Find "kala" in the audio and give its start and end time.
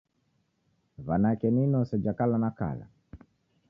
2.17-2.37, 2.59-2.85